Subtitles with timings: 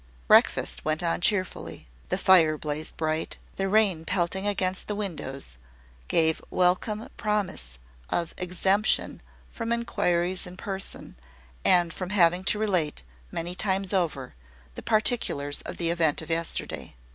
[0.27, 1.85] Breakfast went on cheerfully.
[2.09, 5.57] The fire blazed bright: the rain pelting against the windows
[6.07, 7.77] gave welcome promise
[8.09, 11.17] of exemption from inquiries in person,
[11.63, 14.33] and from having to relate, many times over,
[14.73, 16.95] the particulars of the event of yesterday.